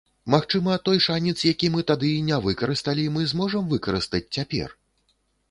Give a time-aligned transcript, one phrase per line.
[0.33, 4.77] Магчыма, той шанец, які мы тады не выкарысталі, мы зможам выкарыстаць цяпер?